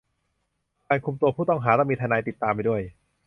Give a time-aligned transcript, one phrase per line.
[0.87, 2.81] การคุมตัวผู้ต้องหา ต้องมีทนายติดตามไปด้วย